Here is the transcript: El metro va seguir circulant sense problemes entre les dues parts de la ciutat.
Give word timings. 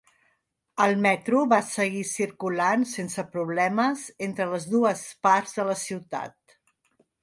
El 0.85 0.95
metro 1.05 1.41
va 1.51 1.59
seguir 1.67 2.01
circulant 2.13 2.87
sense 2.95 3.27
problemes 3.37 4.09
entre 4.31 4.51
les 4.57 4.69
dues 4.75 5.09
parts 5.31 5.59
de 5.61 5.71
la 5.73 5.81
ciutat. 5.89 6.61